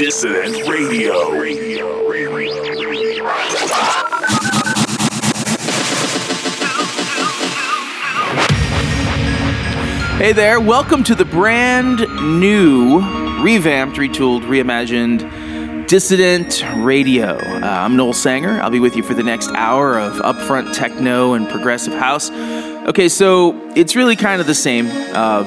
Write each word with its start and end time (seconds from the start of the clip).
Dissident 0.00 0.66
Radio. 0.66 1.30
Hey 10.16 10.32
there, 10.32 10.58
welcome 10.58 11.04
to 11.04 11.14
the 11.14 11.26
brand 11.26 11.98
new, 12.40 13.00
revamped, 13.42 13.98
retooled, 13.98 14.40
reimagined 14.44 15.86
Dissident 15.86 16.64
Radio. 16.82 17.36
Uh, 17.36 17.60
I'm 17.62 17.94
Noel 17.94 18.14
Sanger. 18.14 18.58
I'll 18.62 18.70
be 18.70 18.80
with 18.80 18.96
you 18.96 19.02
for 19.02 19.12
the 19.12 19.22
next 19.22 19.50
hour 19.50 19.98
of 19.98 20.14
upfront 20.14 20.74
techno 20.74 21.34
and 21.34 21.46
progressive 21.46 21.92
house. 21.92 22.30
Okay, 22.88 23.10
so 23.10 23.54
it's 23.76 23.94
really 23.94 24.16
kind 24.16 24.40
of 24.40 24.46
the 24.46 24.54
same. 24.54 24.86
Uh, 24.86 25.42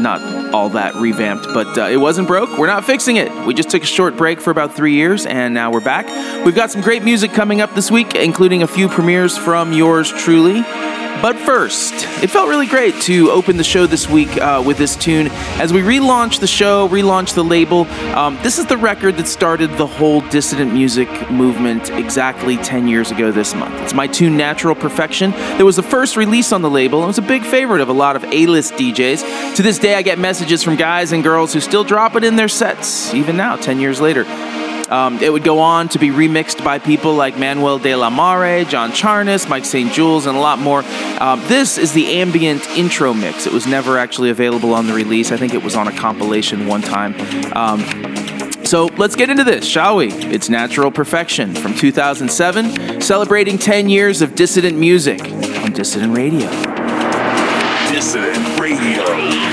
not 0.00 0.41
all 0.52 0.68
that 0.70 0.94
revamped, 0.94 1.46
but 1.52 1.78
uh, 1.78 1.82
it 1.82 1.96
wasn't 1.96 2.28
broke. 2.28 2.58
We're 2.58 2.66
not 2.66 2.84
fixing 2.84 3.16
it. 3.16 3.30
We 3.46 3.54
just 3.54 3.70
took 3.70 3.82
a 3.82 3.86
short 3.86 4.16
break 4.16 4.40
for 4.40 4.50
about 4.50 4.74
three 4.74 4.94
years, 4.94 5.26
and 5.26 5.54
now 5.54 5.70
we're 5.70 5.80
back. 5.80 6.06
We've 6.44 6.54
got 6.54 6.70
some 6.70 6.80
great 6.82 7.02
music 7.02 7.32
coming 7.32 7.60
up 7.60 7.74
this 7.74 7.90
week, 7.90 8.14
including 8.14 8.62
a 8.62 8.66
few 8.66 8.88
premieres 8.88 9.36
from 9.36 9.72
yours 9.72 10.10
truly. 10.12 10.62
But 11.22 11.38
first, 11.38 11.94
it 12.20 12.30
felt 12.30 12.48
really 12.48 12.66
great 12.66 13.00
to 13.02 13.30
open 13.30 13.56
the 13.56 13.62
show 13.62 13.86
this 13.86 14.08
week 14.08 14.36
uh, 14.38 14.60
with 14.66 14.76
this 14.76 14.96
tune. 14.96 15.28
As 15.60 15.72
we 15.72 15.80
relaunch 15.80 16.40
the 16.40 16.48
show, 16.48 16.88
relaunch 16.88 17.34
the 17.34 17.44
label, 17.44 17.86
um, 18.16 18.36
this 18.42 18.58
is 18.58 18.66
the 18.66 18.76
record 18.76 19.16
that 19.18 19.28
started 19.28 19.70
the 19.76 19.86
whole 19.86 20.22
dissident 20.30 20.74
music 20.74 21.08
movement 21.30 21.90
exactly 21.90 22.56
10 22.56 22.88
years 22.88 23.12
ago 23.12 23.30
this 23.30 23.54
month. 23.54 23.72
It's 23.82 23.94
my 23.94 24.08
tune 24.08 24.36
Natural 24.36 24.74
Perfection. 24.74 25.32
It 25.60 25.62
was 25.62 25.76
the 25.76 25.82
first 25.84 26.16
release 26.16 26.50
on 26.50 26.60
the 26.60 26.70
label 26.70 26.98
and 26.98 27.04
it 27.04 27.06
was 27.06 27.18
a 27.18 27.22
big 27.22 27.44
favorite 27.44 27.82
of 27.82 27.88
a 27.88 27.92
lot 27.92 28.16
of 28.16 28.24
A 28.24 28.46
list 28.46 28.74
DJs. 28.74 29.54
To 29.54 29.62
this 29.62 29.78
day, 29.78 29.94
I 29.94 30.02
get 30.02 30.18
messages 30.18 30.64
from 30.64 30.74
guys 30.74 31.12
and 31.12 31.22
girls 31.22 31.52
who 31.52 31.60
still 31.60 31.84
drop 31.84 32.16
it 32.16 32.24
in 32.24 32.34
their 32.34 32.48
sets, 32.48 33.14
even 33.14 33.36
now, 33.36 33.54
10 33.54 33.78
years 33.78 34.00
later. 34.00 34.24
Um, 34.92 35.18
it 35.20 35.32
would 35.32 35.42
go 35.42 35.58
on 35.58 35.88
to 35.88 35.98
be 35.98 36.10
remixed 36.10 36.62
by 36.62 36.78
people 36.78 37.14
like 37.14 37.38
Manuel 37.38 37.78
de 37.78 37.94
la 37.94 38.10
Mare, 38.10 38.66
John 38.66 38.90
Charnas, 38.90 39.48
Mike 39.48 39.64
St. 39.64 39.90
Jules, 39.90 40.26
and 40.26 40.36
a 40.36 40.40
lot 40.40 40.58
more. 40.58 40.84
Um, 41.18 41.40
this 41.46 41.78
is 41.78 41.94
the 41.94 42.20
ambient 42.20 42.68
intro 42.76 43.14
mix. 43.14 43.46
It 43.46 43.54
was 43.54 43.66
never 43.66 43.96
actually 43.96 44.28
available 44.28 44.74
on 44.74 44.86
the 44.86 44.92
release. 44.92 45.32
I 45.32 45.38
think 45.38 45.54
it 45.54 45.62
was 45.62 45.76
on 45.76 45.88
a 45.88 45.96
compilation 45.96 46.66
one 46.66 46.82
time. 46.82 47.14
Um, 47.56 47.80
so 48.66 48.86
let's 48.98 49.16
get 49.16 49.30
into 49.30 49.44
this, 49.44 49.66
shall 49.66 49.96
we? 49.96 50.12
It's 50.12 50.50
Natural 50.50 50.90
Perfection 50.90 51.54
from 51.54 51.74
2007, 51.74 53.00
celebrating 53.00 53.56
10 53.56 53.88
years 53.88 54.20
of 54.20 54.34
dissident 54.34 54.78
music 54.78 55.22
on 55.22 55.72
Dissident 55.72 56.14
Radio. 56.14 56.50
Dissident 57.90 58.60
Radio. 58.60 59.51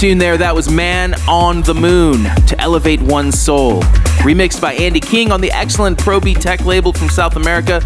Tune 0.00 0.16
there. 0.16 0.38
That 0.38 0.54
was 0.54 0.70
Man 0.70 1.12
on 1.28 1.60
the 1.60 1.74
Moon 1.74 2.24
to 2.46 2.58
Elevate 2.58 3.02
One's 3.02 3.38
Soul. 3.38 3.82
Remixed 4.22 4.58
by 4.58 4.72
Andy 4.72 4.98
King 4.98 5.30
on 5.30 5.42
the 5.42 5.52
excellent 5.52 5.98
Probeat 5.98 6.40
Tech 6.40 6.64
label 6.64 6.94
from 6.94 7.10
South 7.10 7.36
America. 7.36 7.82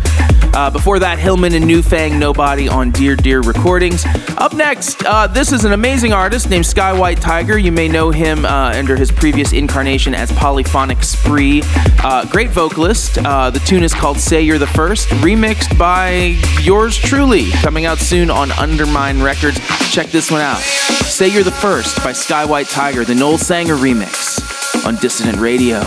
Uh, 0.54 0.70
before 0.70 1.00
that, 1.00 1.18
Hillman 1.18 1.52
and 1.54 1.64
Newfang 1.64 2.16
Nobody 2.16 2.68
on 2.68 2.92
Dear 2.92 3.16
Dear 3.16 3.40
Recordings. 3.40 4.04
Up 4.38 4.54
next, 4.54 5.04
uh, 5.04 5.26
this 5.26 5.50
is 5.50 5.64
an 5.64 5.72
amazing 5.72 6.12
artist 6.12 6.48
named 6.48 6.64
Sky 6.64 6.96
White 6.96 7.20
Tiger. 7.20 7.58
You 7.58 7.72
may 7.72 7.88
know 7.88 8.12
him 8.12 8.44
uh, 8.44 8.72
under 8.74 8.94
his 8.94 9.10
previous 9.10 9.52
incarnation 9.52 10.14
as 10.14 10.30
Polyphonic 10.32 11.02
Spree. 11.02 11.62
Uh, 12.04 12.24
great 12.26 12.50
vocalist. 12.50 13.18
Uh, 13.18 13.50
the 13.50 13.58
tune 13.60 13.82
is 13.82 13.92
called 13.92 14.18
Say 14.18 14.42
You're 14.42 14.58
the 14.58 14.66
First, 14.68 15.08
remixed 15.08 15.76
by 15.76 16.36
yours 16.62 16.96
truly, 16.96 17.50
coming 17.62 17.84
out 17.84 17.98
soon 17.98 18.30
on 18.30 18.52
Undermine 18.52 19.22
Records. 19.22 19.58
Check 19.90 20.06
this 20.08 20.30
one 20.30 20.40
out 20.40 20.60
Say 20.60 21.28
You're 21.28 21.42
the 21.42 21.50
First 21.50 22.02
by 22.04 22.12
Sky 22.12 22.44
White 22.44 22.68
Tiger, 22.68 23.04
the 23.04 23.14
Noel 23.14 23.38
Sanger 23.38 23.74
remix 23.74 24.86
on 24.86 24.96
Dissident 24.96 25.40
Radio. 25.40 25.82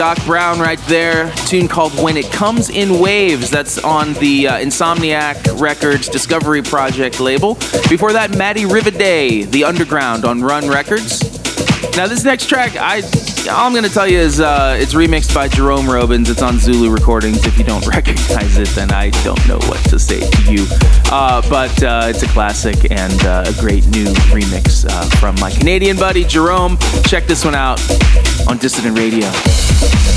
Doc 0.00 0.24
Brown 0.24 0.58
right 0.58 0.78
there. 0.86 1.30
tune 1.44 1.68
called 1.68 1.92
When 2.02 2.16
It 2.16 2.32
Comes 2.32 2.70
in 2.70 3.00
Waves. 3.00 3.50
That's 3.50 3.76
on 3.84 4.14
the 4.14 4.48
uh, 4.48 4.54
Insomniac 4.54 5.60
Records 5.60 6.08
Discovery 6.08 6.62
Project 6.62 7.20
label. 7.20 7.56
Before 7.90 8.10
that, 8.14 8.34
Maddie 8.34 8.64
Rivaday, 8.64 9.44
The 9.50 9.64
Underground 9.64 10.24
on 10.24 10.40
Run 10.40 10.70
Records. 10.70 11.20
Now, 11.98 12.06
this 12.06 12.24
next 12.24 12.48
track, 12.48 12.76
I 12.76 13.02
all 13.50 13.66
I'm 13.66 13.74
gonna 13.74 13.90
tell 13.90 14.06
you 14.06 14.16
is 14.16 14.40
uh, 14.40 14.78
it's 14.80 14.94
remixed 14.94 15.34
by 15.34 15.48
Jerome 15.48 15.86
Robins. 15.86 16.30
It's 16.30 16.40
on 16.40 16.58
Zulu 16.58 16.90
Recordings. 16.90 17.44
If 17.44 17.58
you 17.58 17.64
don't 17.64 17.86
recognize 17.96 18.56
it, 18.56 18.68
then 18.68 18.92
I 18.92 19.10
don't 19.22 19.46
know 19.46 19.58
what 19.68 19.84
to 19.90 19.98
say 19.98 20.20
to 20.20 20.52
you. 20.52 20.64
Uh, 21.12 21.42
but 21.50 21.82
uh, 21.82 22.06
it's 22.06 22.22
a 22.22 22.28
classic 22.28 22.90
and 22.90 23.22
uh, 23.26 23.44
a 23.46 23.60
great 23.60 23.86
new 23.88 24.06
remix 24.32 24.86
uh, 24.88 25.16
from 25.18 25.34
my 25.40 25.50
Canadian 25.50 25.98
buddy 25.98 26.24
Jerome. 26.24 26.78
Check 27.04 27.26
this 27.26 27.44
one 27.44 27.54
out 27.54 27.80
on 28.48 28.56
Dissident 28.56 28.96
Radio. 28.96 29.30
Thank 29.80 30.04
you. 30.04 30.09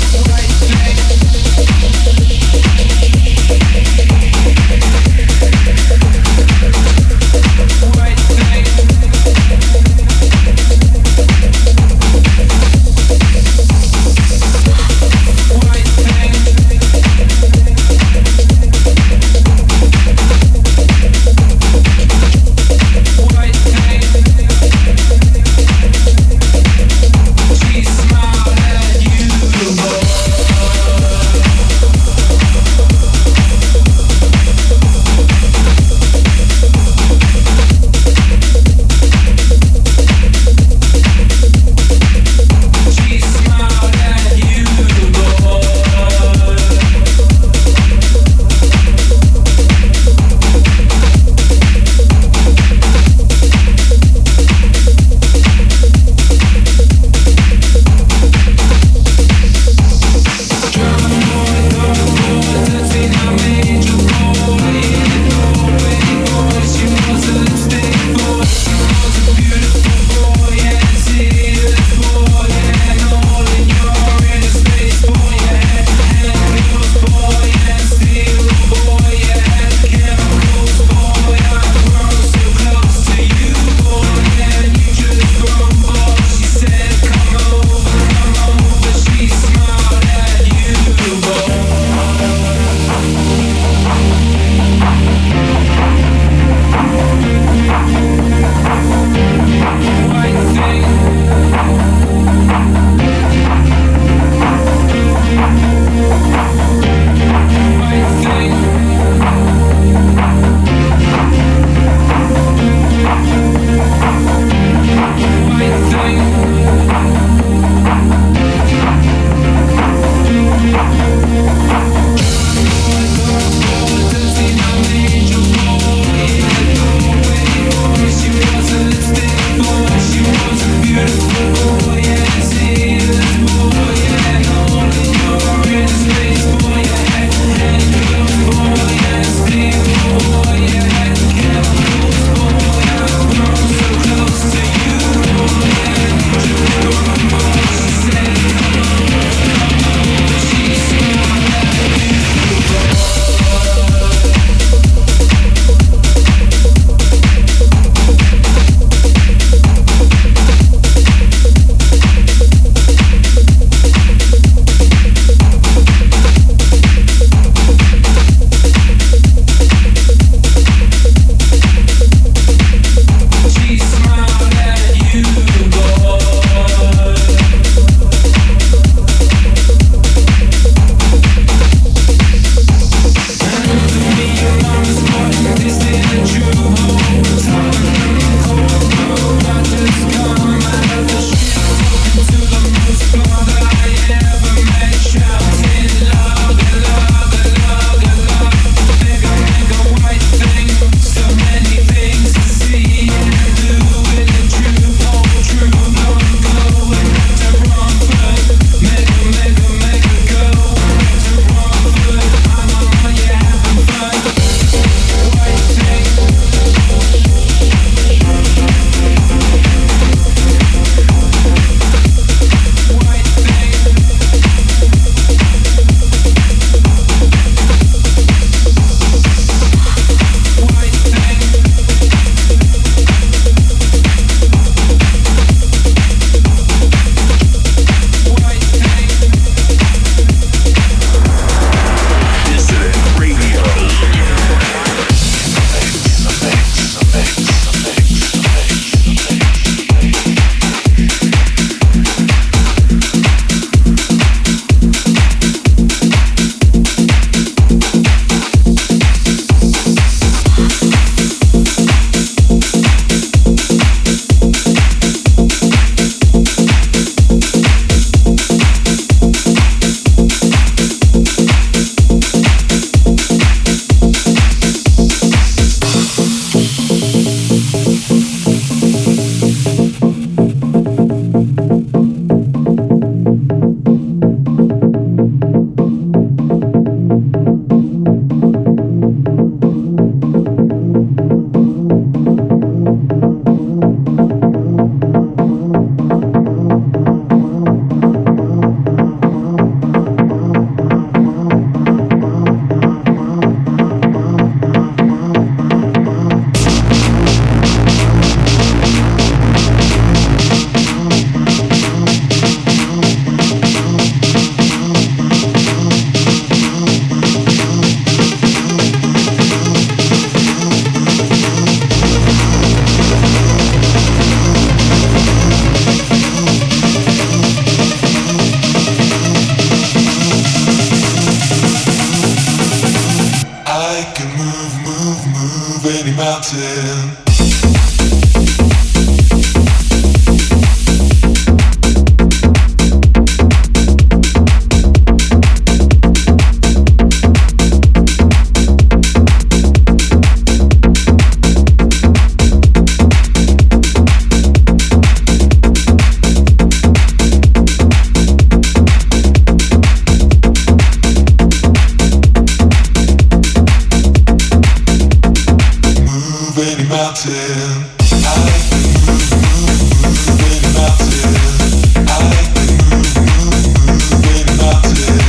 Thank 368.16 368.68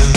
you. 0.10 0.15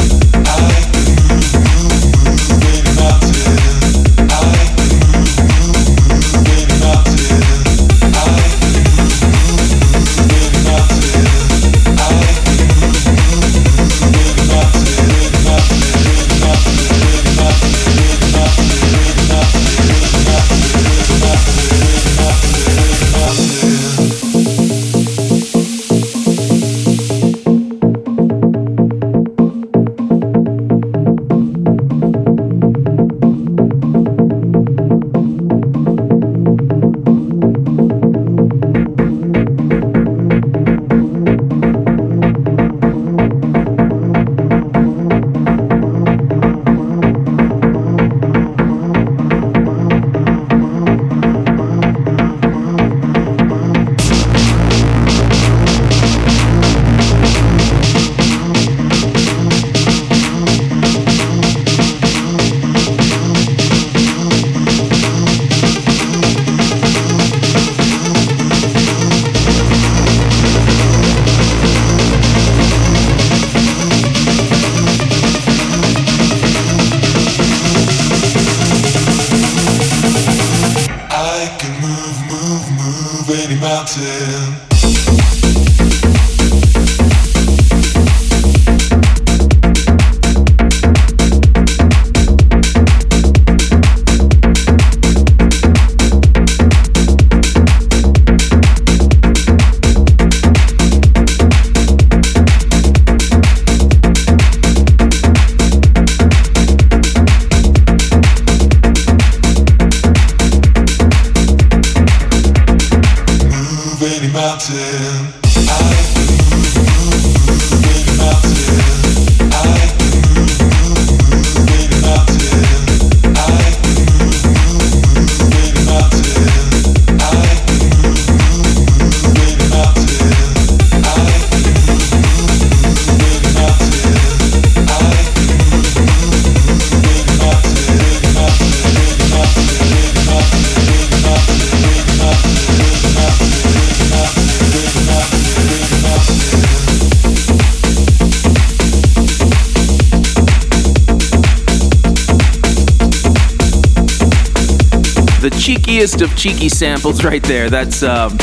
Cheekiest 155.98 156.22
of 156.22 156.36
cheeky 156.36 156.68
samples 156.68 157.24
right 157.24 157.42
there. 157.42 157.68
That's, 157.68 158.04
um, 158.04 158.36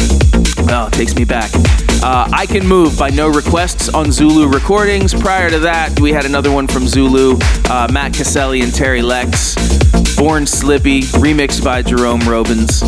oh, 0.70 0.90
takes 0.92 1.16
me 1.16 1.24
back. 1.24 1.50
Uh, 2.04 2.30
I 2.34 2.46
Can 2.46 2.68
Move 2.68 2.98
by 3.00 3.10
No 3.10 3.30
Requests 3.30 3.88
on 3.88 4.12
Zulu 4.12 4.50
Recordings. 4.50 5.14
Prior 5.14 5.50
to 5.50 5.60
that, 5.60 5.98
we 6.02 6.12
had 6.12 6.26
another 6.26 6.52
one 6.52 6.68
from 6.68 6.86
Zulu, 6.86 7.38
uh, 7.70 7.88
Matt 7.94 8.14
Caselli 8.14 8.62
and 8.62 8.74
Terry 8.74 9.02
Lex. 9.02 9.56
Born 10.18 10.46
Slippy, 10.46 11.04
remixed 11.04 11.64
by 11.64 11.82
Jerome 11.82 12.20
Robins. 12.28 12.82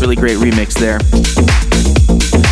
Really 0.00 0.16
great 0.16 0.38
remix 0.38 0.74
there. 0.74 0.98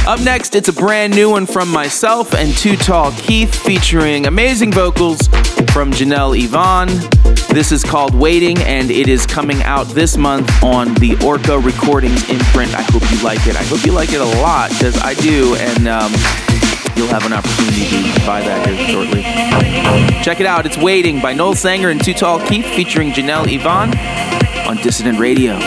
Up 0.07 0.21
next, 0.21 0.55
it's 0.55 0.69
a 0.69 0.73
brand 0.73 1.13
new 1.13 1.31
one 1.31 1.47
from 1.47 1.69
myself 1.73 2.35
and 2.35 2.57
Too 2.57 2.77
Tall 2.77 3.11
Keith 3.13 3.53
featuring 3.53 4.27
amazing 4.27 4.71
vocals 4.71 5.27
from 5.73 5.91
Janelle 5.91 6.41
Yvonne. 6.41 7.22
This 7.53 7.71
is 7.71 7.85
called 7.85 8.15
Waiting 8.15 8.57
and 8.63 8.91
it 8.91 9.09
is 9.09 9.27
coming 9.27 9.63
out 9.63 9.87
this 9.89 10.17
month 10.17 10.51
on 10.63 10.95
the 10.95 11.23
Orca 11.23 11.59
Recordings 11.59 12.27
imprint. 12.31 12.75
I 12.75 12.81
hope 12.81 13.03
you 13.13 13.23
like 13.23 13.47
it. 13.47 13.57
I 13.57 13.63
hope 13.65 13.85
you 13.85 13.93
like 13.93 14.15
it 14.15 14.23
a 14.23 14.41
lot 14.41 14.71
because 14.71 14.99
I 15.03 15.13
do, 15.13 15.55
and 15.57 15.87
um, 15.87 16.11
you'll 16.97 17.09
have 17.09 17.27
an 17.27 17.35
opportunity 17.35 18.11
to 18.11 18.27
buy 18.27 18.41
that 18.41 18.67
here 18.67 18.89
shortly. 18.89 19.23
Check 20.25 20.41
it 20.41 20.47
out. 20.47 20.65
It's 20.65 20.79
Waiting 20.79 21.21
by 21.21 21.35
Noel 21.35 21.55
Sanger 21.55 21.91
and 21.91 22.03
Too 22.03 22.15
Tall 22.15 22.41
Keith 22.41 22.65
featuring 22.65 23.11
Janelle 23.11 23.47
Yvonne 23.47 23.91
on 24.67 24.79
Dissident 24.79 25.19
Radio. 25.19 25.59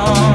Oh. 0.00 0.27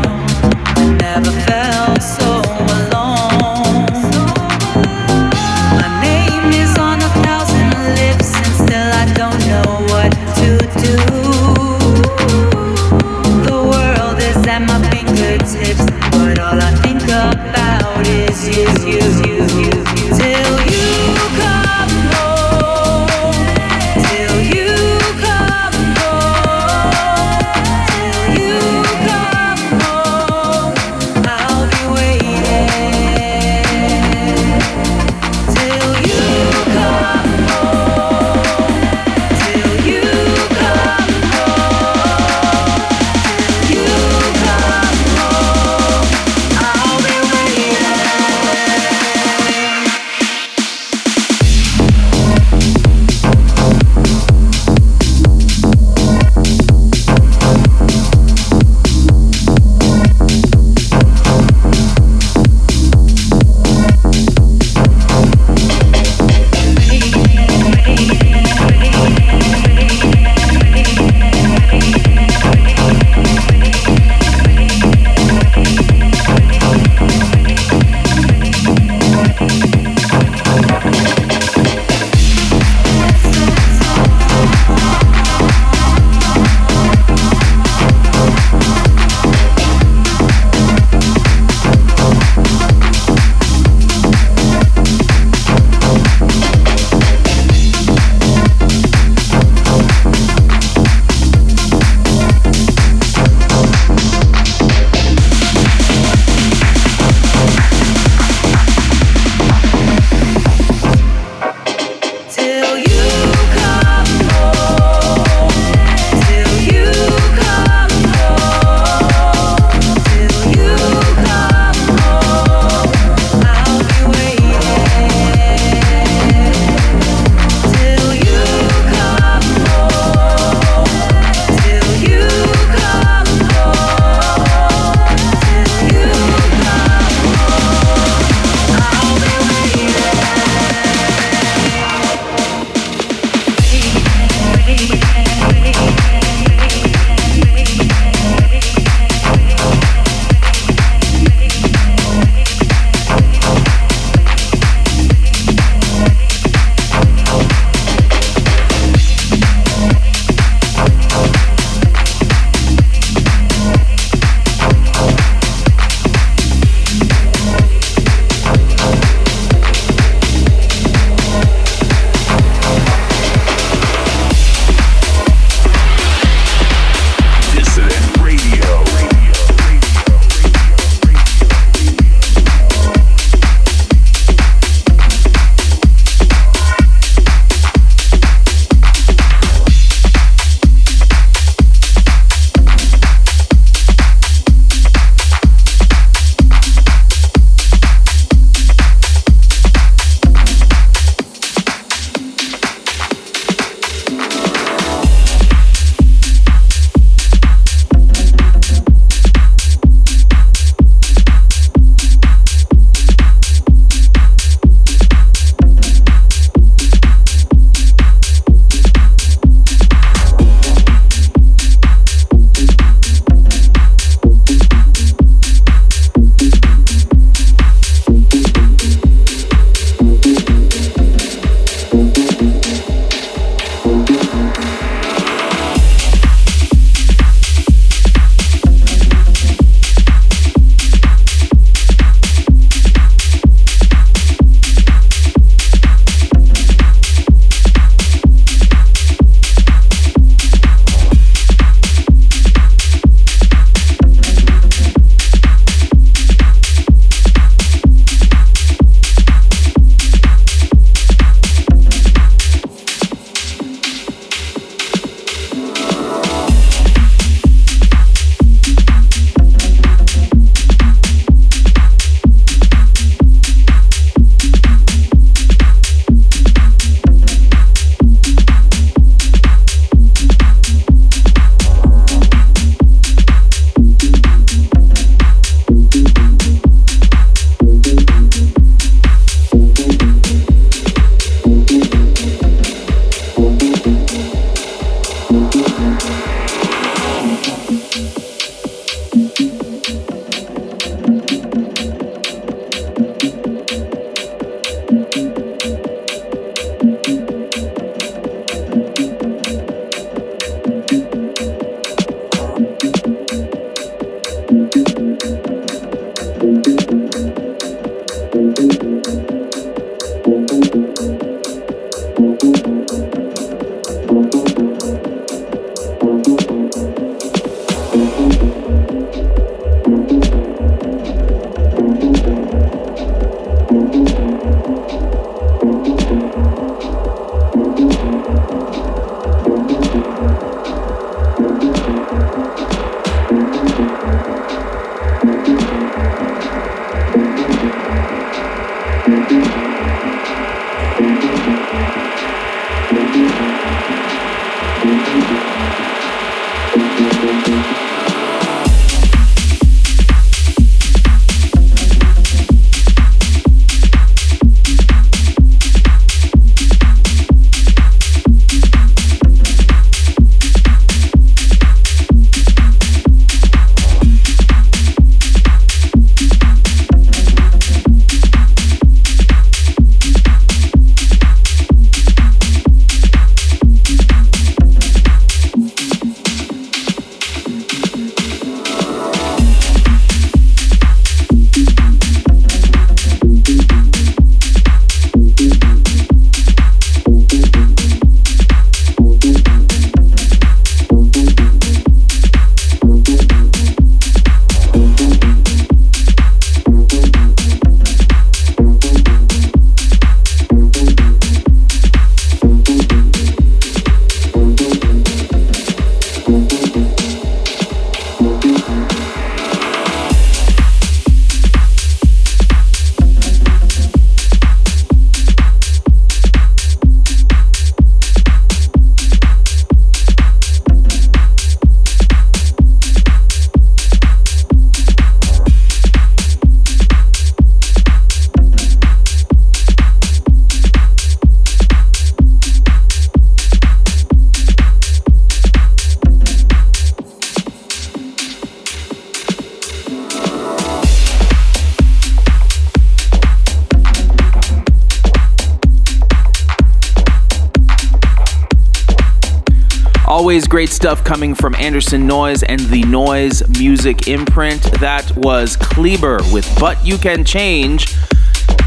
Stuff 460.83 461.05
coming 461.05 461.33
from 461.33 461.55
Anderson 461.55 462.05
Noise 462.05 462.43
and 462.43 462.59
the 462.59 462.83
Noise 462.83 463.41
Music 463.57 464.09
imprint. 464.09 464.61
That 464.81 465.09
was 465.15 465.55
Kleber 465.55 466.19
with 466.33 466.45
But 466.59 466.85
You 466.85 466.97
Can 466.97 467.23
Change. 467.23 467.95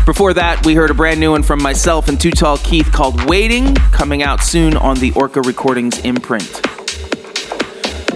Before 0.07 0.33
that, 0.33 0.64
we 0.64 0.75
heard 0.75 0.91
a 0.91 0.95
brand 0.95 1.21
new 1.21 1.33
one 1.33 1.43
from 1.43 1.62
myself 1.62 2.09
and 2.09 2.19
Too 2.19 2.31
Tall 2.31 2.57
Keith 2.57 2.91
called 2.91 3.29
Waiting, 3.29 3.75
coming 3.93 4.23
out 4.23 4.43
soon 4.43 4.79
on 4.79 4.97
the 4.97 5.12
Orca 5.12 5.43
Recordings 5.43 5.99
imprint. 6.07 6.62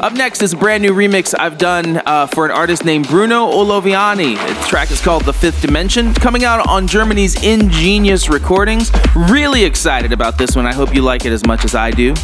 Up 0.00 0.14
next 0.14 0.40
is 0.40 0.54
a 0.54 0.56
brand 0.56 0.82
new 0.82 0.94
remix 0.94 1.38
I've 1.38 1.58
done 1.58 2.00
uh, 2.06 2.26
for 2.26 2.46
an 2.46 2.52
artist 2.52 2.86
named 2.86 3.06
Bruno 3.06 3.50
Oloviani. 3.50 4.34
The 4.34 4.66
track 4.66 4.90
is 4.90 5.02
called 5.02 5.26
The 5.26 5.34
Fifth 5.34 5.60
Dimension, 5.60 6.14
coming 6.14 6.44
out 6.44 6.66
on 6.66 6.86
Germany's 6.86 7.44
Ingenious 7.44 8.30
Recordings. 8.30 8.90
Really 9.14 9.62
excited 9.62 10.14
about 10.14 10.38
this 10.38 10.56
one. 10.56 10.64
I 10.64 10.72
hope 10.72 10.94
you 10.94 11.02
like 11.02 11.26
it 11.26 11.32
as 11.32 11.44
much 11.44 11.66
as 11.66 11.74
I 11.74 11.90
do. 11.90 12.14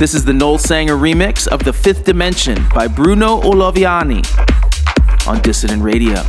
This 0.00 0.14
is 0.14 0.24
the 0.24 0.32
Noel 0.32 0.56
Sanger 0.56 0.94
remix 0.94 1.46
of 1.46 1.62
The 1.62 1.74
Fifth 1.74 2.04
Dimension 2.04 2.56
by 2.74 2.88
Bruno 2.88 3.38
Oloviani 3.42 4.24
on 5.28 5.42
Dissident 5.42 5.82
Radio. 5.82 6.22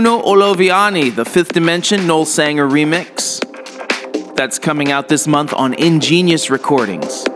Bruno 0.00 0.22
Oloviani, 0.22 1.12
The 1.12 1.24
Fifth 1.24 1.54
Dimension, 1.54 2.06
Noel 2.06 2.24
Sanger 2.24 2.68
remix. 2.68 3.40
That's 4.36 4.56
coming 4.56 4.92
out 4.92 5.08
this 5.08 5.26
month 5.26 5.52
on 5.52 5.74
Ingenious 5.74 6.50
Recordings. 6.50 7.27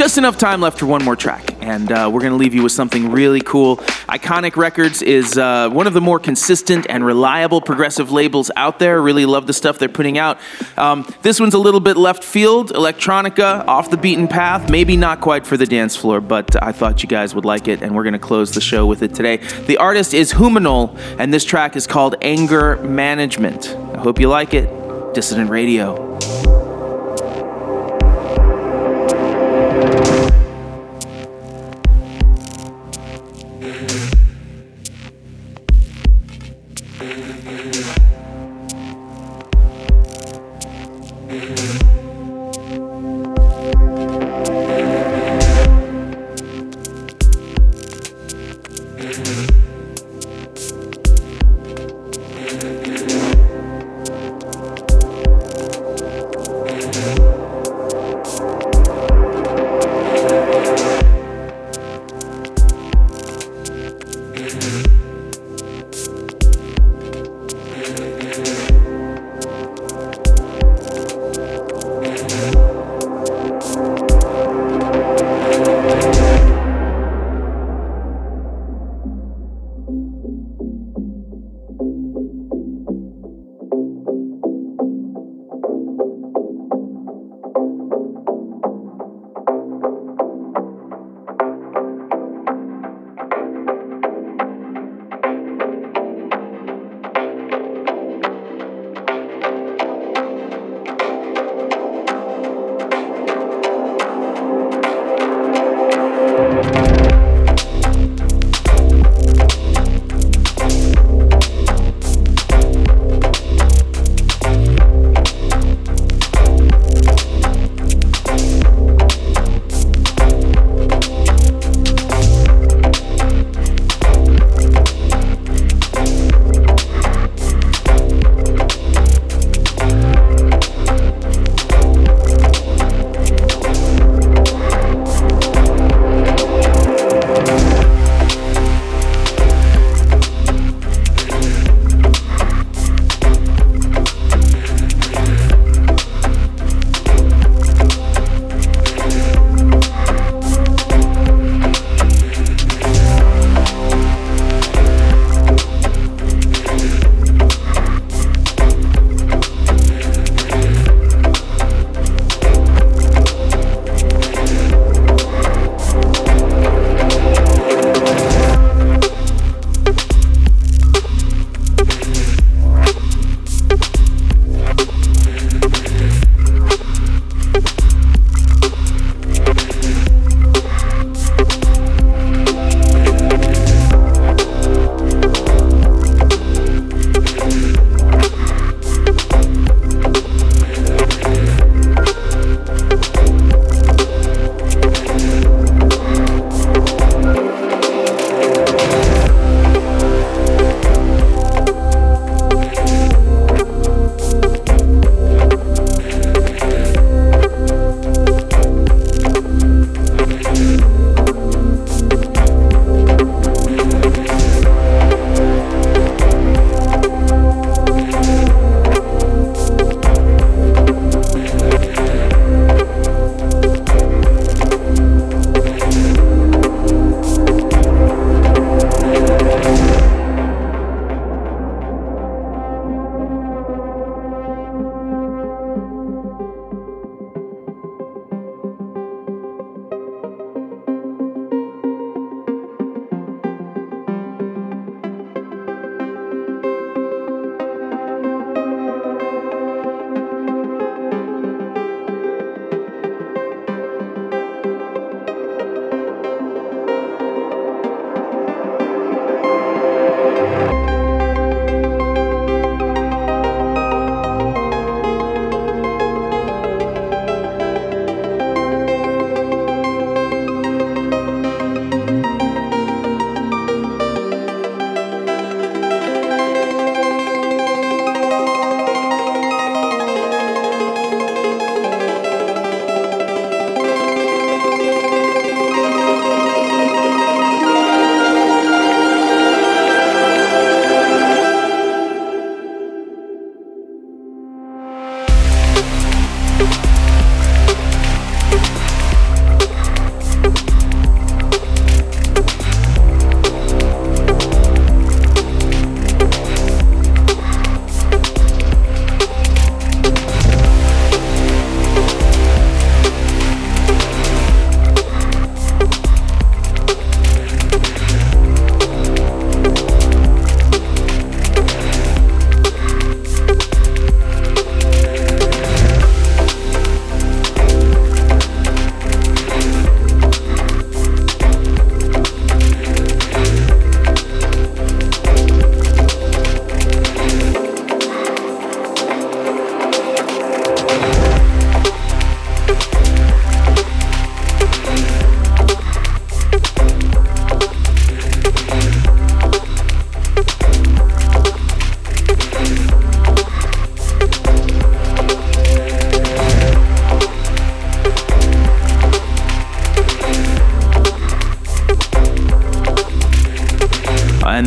Just 0.00 0.16
enough 0.16 0.38
time 0.38 0.62
left 0.62 0.78
for 0.78 0.86
one 0.86 1.04
more 1.04 1.14
track, 1.14 1.62
and 1.62 1.92
uh, 1.92 2.08
we're 2.10 2.22
going 2.22 2.32
to 2.32 2.38
leave 2.38 2.54
you 2.54 2.62
with 2.62 2.72
something 2.72 3.10
really 3.10 3.42
cool. 3.42 3.76
Iconic 4.08 4.56
Records 4.56 5.02
is 5.02 5.36
uh, 5.36 5.68
one 5.68 5.86
of 5.86 5.92
the 5.92 6.00
more 6.00 6.18
consistent 6.18 6.86
and 6.88 7.04
reliable 7.04 7.60
progressive 7.60 8.10
labels 8.10 8.50
out 8.56 8.78
there. 8.78 9.02
Really 9.02 9.26
love 9.26 9.46
the 9.46 9.52
stuff 9.52 9.78
they're 9.78 9.90
putting 9.90 10.16
out. 10.16 10.38
Um, 10.78 11.06
this 11.20 11.38
one's 11.38 11.52
a 11.52 11.58
little 11.58 11.80
bit 11.80 11.98
left 11.98 12.24
field, 12.24 12.72
electronica, 12.72 13.62
off 13.68 13.90
the 13.90 13.98
beaten 13.98 14.26
path. 14.26 14.70
Maybe 14.70 14.96
not 14.96 15.20
quite 15.20 15.46
for 15.46 15.58
the 15.58 15.66
dance 15.66 15.96
floor, 15.96 16.22
but 16.22 16.56
I 16.62 16.72
thought 16.72 17.02
you 17.02 17.06
guys 17.06 17.34
would 17.34 17.44
like 17.44 17.68
it, 17.68 17.82
and 17.82 17.94
we're 17.94 18.04
going 18.04 18.14
to 18.14 18.18
close 18.18 18.52
the 18.52 18.62
show 18.62 18.86
with 18.86 19.02
it 19.02 19.14
today. 19.14 19.36
The 19.66 19.76
artist 19.76 20.14
is 20.14 20.32
Humanol, 20.32 20.98
and 21.18 21.30
this 21.30 21.44
track 21.44 21.76
is 21.76 21.86
called 21.86 22.14
Anger 22.22 22.76
Management. 22.76 23.68
I 23.68 23.98
hope 23.98 24.18
you 24.18 24.30
like 24.30 24.54
it. 24.54 25.12
Dissident 25.12 25.50
Radio. 25.50 26.59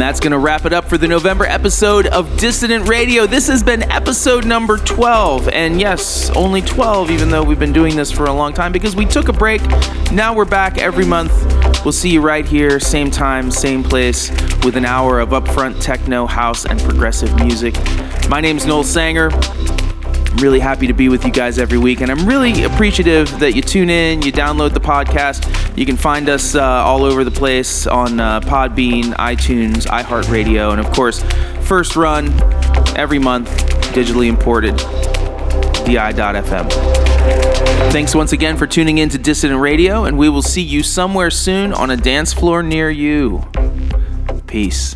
That's 0.04 0.20
going 0.20 0.32
to 0.32 0.38
wrap 0.38 0.66
it 0.66 0.74
up 0.74 0.84
for 0.84 0.98
the 0.98 1.08
November 1.08 1.46
episode 1.46 2.08
of 2.08 2.38
Dissident 2.38 2.90
Radio. 2.90 3.26
This 3.26 3.48
has 3.48 3.64
been 3.64 3.90
episode 3.90 4.46
number 4.46 4.78
12. 4.78 5.48
And 5.48 5.80
yes, 5.80 6.30
only 6.32 6.62
12, 6.62 7.10
even 7.10 7.30
though 7.30 7.42
we've 7.42 7.58
been 7.58 7.72
doing 7.72 7.96
this 7.96 8.12
for 8.12 8.26
a 8.26 8.34
long 8.34 8.52
time 8.52 8.74
because 8.74 8.98
we 8.98 9.06
took 9.06 9.30
a 9.30 9.34
break. 9.34 9.62
Now 10.12 10.36
we're 10.36 10.44
back 10.44 10.78
every 10.78 11.06
month. 11.06 11.32
We'll 11.86 11.94
see 11.94 12.10
you 12.10 12.20
right 12.20 12.46
here, 12.46 12.82
same 12.82 13.10
time, 13.10 13.50
same 13.50 13.82
place, 13.82 14.30
with 14.66 14.76
an 14.76 14.84
hour 14.84 15.22
of 15.22 15.30
upfront 15.30 15.82
techno, 15.82 16.26
house, 16.26 16.66
and 16.66 16.82
progressive 16.82 17.34
music. 17.38 17.76
My 18.28 18.42
name's 18.42 18.66
Noel 18.66 18.84
Sanger. 18.84 19.30
Really 20.38 20.60
happy 20.60 20.88
to 20.88 20.94
be 20.94 21.10
with 21.10 21.26
you 21.26 21.32
guys 21.32 21.58
every 21.58 21.78
week, 21.78 22.02
and 22.02 22.12
I'm 22.12 22.26
really 22.26 22.64
appreciative 22.64 23.40
that 23.40 23.54
you 23.56 23.62
tune 23.62 23.90
in, 23.90 24.22
you 24.24 24.32
download 24.32 24.74
the 24.74 24.82
podcast. 24.82 25.78
You 25.78 25.86
can 25.86 25.96
find 25.96 26.28
us 26.28 26.56
uh, 26.56 26.62
all 26.62 27.04
over 27.04 27.24
the 27.24 27.32
place 27.32 27.88
on 27.88 28.20
uh, 28.20 28.42
Podbean, 28.42 29.14
iTunes, 29.16 29.86
iHeartRadio, 29.88 30.72
and 30.72 30.80
of 30.82 30.92
course, 30.92 31.24
first 31.66 31.96
run 31.96 32.28
every 32.98 33.20
month, 33.20 33.50
digitally 33.94 34.28
imported, 34.28 34.76
di.fm. 35.86 36.70
Thanks 37.92 38.16
once 38.16 38.32
again 38.34 38.58
for 38.58 38.66
tuning 38.66 38.98
in 38.98 39.10
to 39.10 39.18
Dissident 39.18 39.62
Radio, 39.62 40.06
and 40.06 40.18
we 40.18 40.30
will 40.30 40.42
see 40.42 40.64
you 40.64 40.84
somewhere 40.84 41.30
soon 41.30 41.74
on 41.74 41.92
a 41.92 41.98
dance 41.98 42.34
floor 42.34 42.64
near 42.64 42.90
you. 42.90 43.44
Peace. 44.48 44.96